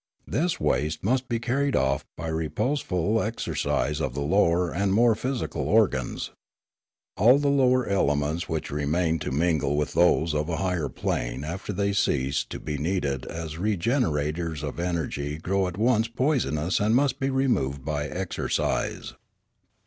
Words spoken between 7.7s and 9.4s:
elements which remain Sleep, Rest, and Flight 27